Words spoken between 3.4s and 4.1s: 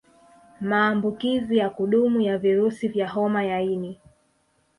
ya ini